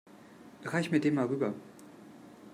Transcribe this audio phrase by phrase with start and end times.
[0.65, 1.53] Reich mir den mal rüber.